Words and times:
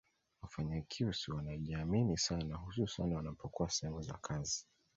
Wanyakyusa 0.57 1.33
wanajiamini 1.33 2.17
sana 2.17 2.55
hususani 2.55 3.15
wanapokuwa 3.15 3.69
sehemu 3.69 4.01
za 4.01 4.13
kazi 4.21 4.65